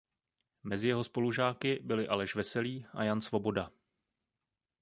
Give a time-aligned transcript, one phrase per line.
[0.63, 3.71] Mezi jeho spolužáky byli Aleš Veselý a Jan Svoboda.